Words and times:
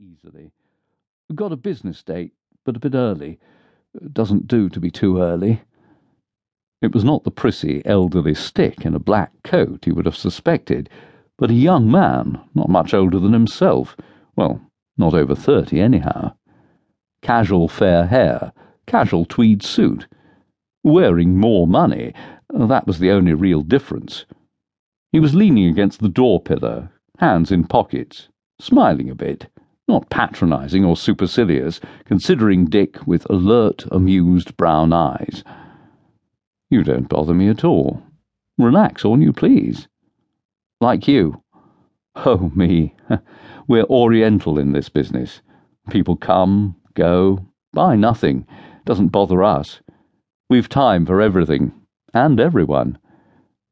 easily. 0.00 0.50
Got 1.34 1.52
a 1.52 1.56
business 1.56 2.02
date, 2.02 2.32
but 2.64 2.76
a 2.76 2.80
bit 2.80 2.94
early. 2.94 3.38
Doesn't 4.12 4.48
do 4.48 4.68
to 4.70 4.80
be 4.80 4.90
too 4.90 5.18
early. 5.18 5.62
It 6.80 6.94
was 6.94 7.04
not 7.04 7.24
the 7.24 7.30
prissy, 7.30 7.82
elderly 7.84 8.34
stick 8.34 8.86
in 8.86 8.94
a 8.94 8.98
black 8.98 9.32
coat 9.44 9.84
he 9.84 9.92
would 9.92 10.06
have 10.06 10.16
suspected, 10.16 10.88
but 11.36 11.50
a 11.50 11.54
young 11.54 11.90
man, 11.90 12.40
not 12.54 12.70
much 12.70 12.94
older 12.94 13.18
than 13.18 13.34
himself. 13.34 13.94
Well, 14.36 14.62
not 14.96 15.12
over 15.12 15.34
thirty, 15.34 15.80
anyhow. 15.80 16.32
Casual 17.20 17.68
fair 17.68 18.06
hair, 18.06 18.52
casual 18.86 19.26
tweed 19.26 19.62
suit. 19.62 20.06
Wearing 20.82 21.36
more 21.36 21.66
money, 21.66 22.14
that 22.48 22.86
was 22.86 22.98
the 22.98 23.10
only 23.10 23.34
real 23.34 23.62
difference. 23.62 24.24
He 25.12 25.20
was 25.20 25.34
leaning 25.34 25.68
against 25.68 26.00
the 26.00 26.08
door 26.08 26.40
pillar, 26.40 26.90
hands 27.18 27.52
in 27.52 27.64
pockets, 27.64 28.28
smiling 28.58 29.10
a 29.10 29.14
bit 29.14 29.46
not 29.90 30.08
patronising 30.08 30.84
or 30.84 30.96
supercilious, 30.96 31.80
considering 32.04 32.66
Dick 32.66 33.04
with 33.08 33.28
alert, 33.28 33.84
amused 33.90 34.56
brown 34.56 34.92
eyes. 34.92 35.42
You 36.70 36.84
don't 36.84 37.08
bother 37.08 37.34
me 37.34 37.48
at 37.48 37.64
all. 37.64 38.00
Relax 38.56 39.04
all 39.04 39.20
you 39.20 39.32
please. 39.32 39.88
Like 40.80 41.08
you. 41.08 41.42
Oh, 42.14 42.52
me. 42.54 42.94
We're 43.66 43.84
Oriental 43.84 44.60
in 44.60 44.70
this 44.70 44.88
business. 44.88 45.42
People 45.90 46.14
come, 46.14 46.76
go, 46.94 47.44
buy 47.72 47.96
nothing. 47.96 48.46
Doesn't 48.84 49.08
bother 49.08 49.42
us. 49.42 49.80
We've 50.48 50.68
time 50.68 51.04
for 51.04 51.20
everything, 51.20 51.72
and 52.14 52.38
everyone. 52.38 52.96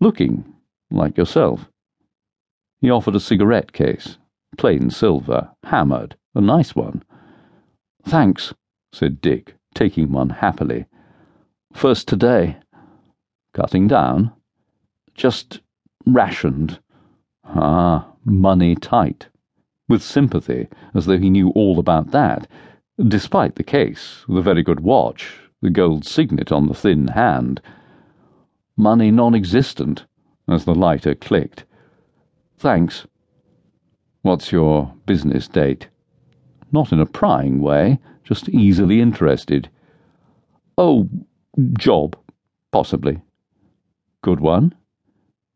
Looking, 0.00 0.44
like 0.92 1.18
yourself. 1.18 1.68
He 2.80 2.88
offered 2.88 3.16
a 3.16 3.20
cigarette 3.20 3.72
case 3.72 4.16
plain 4.56 4.90
silver, 4.90 5.50
hammered, 5.64 6.16
a 6.34 6.40
nice 6.40 6.74
one. 6.74 7.02
Thanks, 8.04 8.54
said 8.92 9.20
Dick, 9.20 9.54
taking 9.74 10.12
one 10.12 10.30
happily. 10.30 10.86
First 11.72 12.06
today. 12.08 12.58
Cutting 13.52 13.88
down? 13.88 14.32
Just 15.14 15.60
rationed. 16.06 16.78
Ah, 17.44 18.12
money 18.24 18.74
tight. 18.74 19.28
With 19.88 20.02
sympathy, 20.02 20.68
as 20.94 21.06
though 21.06 21.18
he 21.18 21.30
knew 21.30 21.50
all 21.50 21.78
about 21.78 22.10
that, 22.12 22.48
despite 22.98 23.56
the 23.56 23.62
case, 23.62 24.24
the 24.28 24.40
very 24.40 24.62
good 24.62 24.80
watch, 24.80 25.38
the 25.60 25.70
gold 25.70 26.04
signet 26.04 26.52
on 26.52 26.66
the 26.66 26.74
thin 26.74 27.08
hand. 27.08 27.60
Money 28.76 29.10
non 29.10 29.34
existent, 29.34 30.06
as 30.48 30.64
the 30.64 30.74
lighter 30.74 31.14
clicked. 31.14 31.64
Thanks. 32.56 33.06
What's 34.24 34.52
your 34.52 34.90
business 35.04 35.48
date? 35.48 35.88
Not 36.72 36.92
in 36.92 36.98
a 36.98 37.04
prying 37.04 37.60
way, 37.60 37.98
just 38.24 38.48
easily 38.48 39.02
interested. 39.02 39.68
Oh, 40.78 41.10
job, 41.74 42.16
possibly. 42.72 43.20
Good 44.22 44.40
one? 44.40 44.74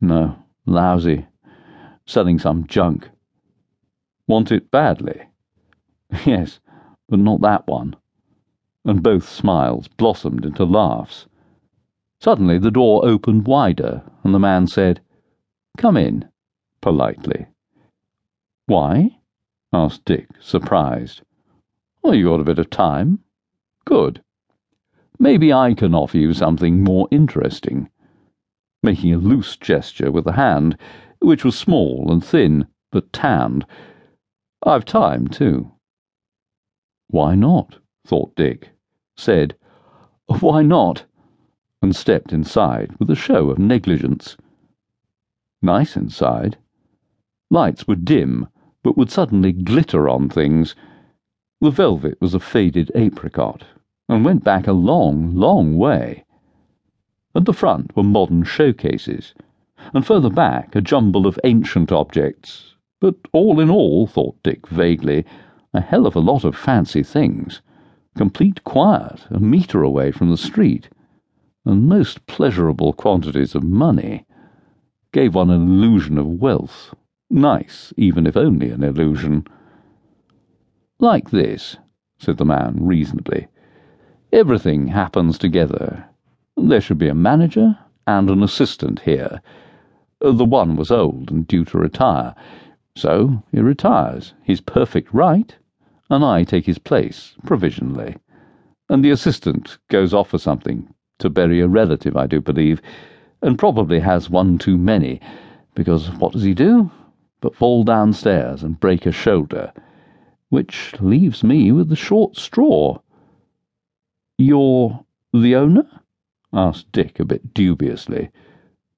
No, 0.00 0.36
lousy. 0.66 1.26
Selling 2.06 2.40
some 2.40 2.66
junk. 2.66 3.08
Want 4.26 4.50
it 4.50 4.72
badly? 4.72 5.28
Yes, 6.24 6.58
but 7.08 7.20
not 7.20 7.42
that 7.42 7.68
one. 7.68 7.94
And 8.84 9.00
both 9.00 9.28
smiles 9.28 9.86
blossomed 9.86 10.44
into 10.44 10.64
laughs. 10.64 11.28
Suddenly 12.20 12.58
the 12.58 12.72
door 12.72 13.06
opened 13.06 13.46
wider, 13.46 14.02
and 14.24 14.34
the 14.34 14.40
man 14.40 14.66
said, 14.66 15.00
Come 15.78 15.96
in, 15.96 16.28
politely. 16.80 17.46
Why? 18.68 19.20
asked 19.72 20.04
Dick, 20.04 20.28
surprised. 20.40 21.22
Well, 22.02 22.14
you 22.14 22.24
got 22.24 22.40
a 22.40 22.44
bit 22.44 22.58
of 22.58 22.68
time. 22.68 23.20
Good. 23.84 24.24
Maybe 25.20 25.52
I 25.52 25.72
can 25.74 25.94
offer 25.94 26.18
you 26.18 26.34
something 26.34 26.82
more 26.82 27.06
interesting. 27.12 27.88
Making 28.82 29.14
a 29.14 29.18
loose 29.18 29.56
gesture 29.56 30.10
with 30.10 30.24
the 30.24 30.32
hand, 30.32 30.76
which 31.20 31.44
was 31.44 31.56
small 31.56 32.10
and 32.10 32.24
thin, 32.24 32.66
but 32.90 33.12
tanned. 33.12 33.64
I've 34.64 34.84
time, 34.84 35.28
too. 35.28 35.70
Why 37.06 37.36
not? 37.36 37.78
thought 38.04 38.34
Dick, 38.34 38.70
said, 39.16 39.56
Why 40.40 40.62
not? 40.62 41.04
and 41.80 41.94
stepped 41.94 42.32
inside 42.32 42.96
with 42.98 43.08
a 43.10 43.14
show 43.14 43.48
of 43.48 43.60
negligence. 43.60 44.36
Nice 45.62 45.96
inside. 45.96 46.58
Lights 47.48 47.86
were 47.86 47.94
dim 47.94 48.48
but 48.86 48.96
would 48.96 49.10
suddenly 49.10 49.50
glitter 49.50 50.08
on 50.08 50.28
things. 50.28 50.76
The 51.60 51.72
velvet 51.72 52.20
was 52.20 52.34
a 52.34 52.38
faded 52.38 52.92
apricot, 52.94 53.64
and 54.08 54.24
went 54.24 54.44
back 54.44 54.68
a 54.68 54.72
long, 54.72 55.34
long 55.34 55.76
way. 55.76 56.24
At 57.34 57.46
the 57.46 57.52
front 57.52 57.96
were 57.96 58.04
modern 58.04 58.44
showcases, 58.44 59.34
and 59.92 60.06
further 60.06 60.30
back 60.30 60.76
a 60.76 60.80
jumble 60.80 61.26
of 61.26 61.36
ancient 61.42 61.90
objects, 61.90 62.76
but 63.00 63.16
all 63.32 63.58
in 63.58 63.70
all, 63.70 64.06
thought 64.06 64.40
Dick 64.44 64.68
vaguely, 64.68 65.24
a 65.74 65.80
hell 65.80 66.06
of 66.06 66.14
a 66.14 66.20
lot 66.20 66.44
of 66.44 66.54
fancy 66.54 67.02
things. 67.02 67.62
Complete 68.16 68.62
quiet, 68.62 69.26
a 69.30 69.40
metre 69.40 69.82
away 69.82 70.12
from 70.12 70.30
the 70.30 70.36
street, 70.36 70.90
and 71.64 71.88
most 71.88 72.24
pleasurable 72.28 72.92
quantities 72.92 73.56
of 73.56 73.64
money. 73.64 74.24
Gave 75.10 75.34
one 75.34 75.50
an 75.50 75.62
illusion 75.62 76.18
of 76.18 76.40
wealth. 76.40 76.94
Nice, 77.28 77.92
even 77.96 78.26
if 78.26 78.36
only 78.36 78.70
an 78.70 78.84
illusion. 78.84 79.46
Like 80.98 81.30
this, 81.30 81.76
said 82.18 82.36
the 82.36 82.44
man 82.44 82.78
reasonably. 82.80 83.48
Everything 84.32 84.88
happens 84.88 85.38
together. 85.38 86.06
There 86.56 86.80
should 86.80 86.98
be 86.98 87.08
a 87.08 87.14
manager 87.14 87.78
and 88.06 88.30
an 88.30 88.42
assistant 88.42 89.00
here. 89.00 89.40
The 90.20 90.44
one 90.44 90.76
was 90.76 90.90
old 90.90 91.30
and 91.30 91.46
due 91.46 91.64
to 91.66 91.78
retire, 91.78 92.34
so 92.96 93.42
he 93.52 93.60
retires. 93.60 94.32
He's 94.42 94.60
perfect 94.60 95.12
right, 95.12 95.54
and 96.08 96.24
I 96.24 96.44
take 96.44 96.64
his 96.64 96.78
place, 96.78 97.34
provisionally. 97.44 98.16
And 98.88 99.04
the 99.04 99.10
assistant 99.10 99.78
goes 99.88 100.14
off 100.14 100.30
for 100.30 100.38
something, 100.38 100.88
to 101.18 101.28
bury 101.28 101.60
a 101.60 101.68
relative, 101.68 102.16
I 102.16 102.26
do 102.26 102.40
believe, 102.40 102.80
and 103.42 103.58
probably 103.58 104.00
has 104.00 104.30
one 104.30 104.58
too 104.58 104.78
many, 104.78 105.20
because 105.74 106.10
what 106.12 106.32
does 106.32 106.44
he 106.44 106.54
do? 106.54 106.90
But 107.40 107.54
fall 107.54 107.84
downstairs 107.84 108.62
and 108.62 108.80
break 108.80 109.06
a 109.06 109.12
shoulder, 109.12 109.72
which 110.48 110.94
leaves 111.00 111.42
me 111.44 111.72
with 111.72 111.88
the 111.88 111.96
short 111.96 112.36
straw. 112.36 112.98
You're 114.38 115.04
the 115.32 115.56
owner? 115.56 115.86
asked 116.52 116.90
Dick 116.92 117.20
a 117.20 117.24
bit 117.24 117.52
dubiously. 117.52 118.30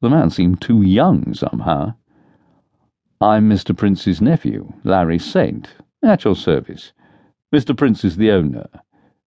The 0.00 0.10
man 0.10 0.30
seemed 0.30 0.60
too 0.60 0.82
young, 0.82 1.32
somehow. 1.34 1.94
I'm 3.20 3.48
Mr. 3.48 3.74
Prince's 3.74 4.20
nephew, 4.20 4.72
Larry 4.84 5.18
Saint, 5.18 5.68
at 6.02 6.24
your 6.24 6.36
service. 6.36 6.92
Mr. 7.54 7.74
Prince 7.76 8.04
is 8.04 8.16
the 8.16 8.30
owner, 8.30 8.68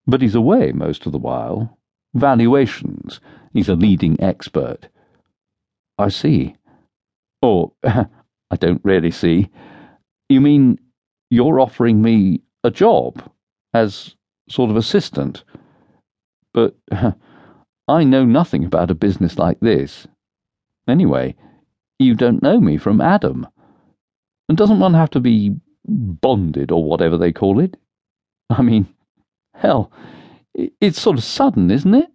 but 0.06 0.22
he's 0.22 0.36
away 0.36 0.72
most 0.72 1.06
of 1.06 1.12
the 1.12 1.18
while. 1.18 1.78
Valuations. 2.14 3.20
He's 3.54 3.70
a 3.70 3.76
leading 3.76 4.22
expert. 4.22 4.90
I 5.98 6.10
see. 6.10 6.56
Or, 7.42 7.72
oh, 7.84 8.06
I 8.52 8.56
don't 8.56 8.82
really 8.84 9.12
see. 9.12 9.50
You 10.30 10.42
mean 10.42 10.80
you're 11.30 11.60
offering 11.60 12.02
me 12.02 12.42
a 12.64 12.72
job 12.72 13.22
as 13.74 14.16
sort 14.50 14.72
of 14.72 14.78
assistant? 14.78 15.44
But 16.54 16.76
I 17.88 18.04
know 18.04 18.26
nothing 18.26 18.66
about 18.66 18.92
a 18.92 18.96
business 18.96 19.38
like 19.38 19.60
this. 19.60 20.08
Anyway, 20.88 21.36
you 22.00 22.16
don't 22.16 22.42
know 22.42 22.60
me 22.60 22.78
from 22.78 23.02
Adam. 23.02 23.48
And 24.48 24.58
doesn't 24.58 24.80
one 24.80 24.94
have 24.94 25.12
to 25.12 25.20
be 25.20 25.56
bonded 25.88 26.72
or 26.72 26.84
whatever 26.84 27.18
they 27.18 27.32
call 27.32 27.60
it? 27.60 27.78
I 28.50 28.62
mean, 28.62 28.88
hell, 29.54 29.92
it's 30.56 31.00
sort 31.00 31.18
of 31.18 31.24
sudden, 31.24 31.70
isn't 31.70 31.94
it? 31.94 32.10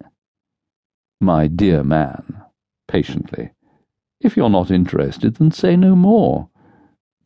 My 1.21 1.47
dear 1.47 1.83
man, 1.83 2.41
patiently. 2.87 3.51
If 4.25 4.35
you're 4.35 4.49
not 4.49 4.71
interested, 4.71 5.35
then 5.35 5.51
say 5.51 5.75
no 5.75 5.95
more. 5.95 6.49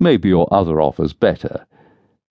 Maybe 0.01 0.28
your 0.28 0.54
other 0.54 0.81
offer's 0.81 1.13
better. 1.13 1.66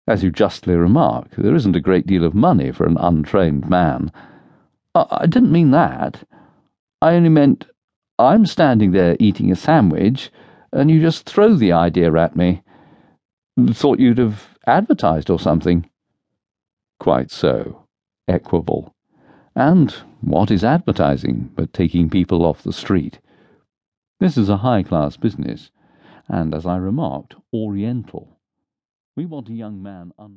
As 0.07 0.23
you 0.23 0.31
justly 0.31 0.77
remark, 0.77 1.31
there 1.37 1.55
isn't 1.55 1.75
a 1.75 1.81
great 1.81 2.07
deal 2.07 2.23
of 2.23 2.35
money 2.35 2.71
for 2.71 2.85
an 2.85 2.99
untrained 2.99 3.71
man. 3.71 4.13
I, 4.95 5.25
didn't 5.25 5.53
mean 5.53 5.71
that. 5.71 6.23
I 7.01 7.15
only 7.15 7.31
meant 7.31 7.67
I'm 8.19 8.45
standing 8.45 8.91
there 8.91 9.17
eating 9.19 9.51
a 9.51 9.57
sandwich, 9.57 10.31
and 10.71 10.91
you 10.91 11.01
just 11.01 11.25
throw 11.25 11.55
the 11.55 11.73
idea 11.73 12.13
at 12.13 12.37
me. 12.37 12.61
Thought 13.71 14.01
you'd 14.01 14.19
have 14.19 14.59
advertised 14.67 15.31
or 15.31 15.41
something. 15.41 15.89
Quite 17.01 17.31
so. 17.31 17.87
Equable. 18.29 18.95
And 19.57 19.93
what 20.21 20.51
is 20.51 20.63
advertising 20.63 21.53
but 21.57 21.73
taking 21.73 22.11
people 22.11 22.45
off 22.45 22.63
the 22.63 22.73
street? 22.75 23.19
This 24.21 24.37
is 24.37 24.49
a 24.49 24.57
high 24.57 24.83
class 24.83 25.17
business, 25.17 25.71
and, 26.29 26.53
as 26.53 26.67
I 26.67 26.77
remarked, 26.77 27.37
Oriental. 27.55 28.41
We 29.15 29.27
want 29.27 29.49
a 29.49 29.55
young 29.55 29.81
man 29.81 30.11
un 30.19 30.37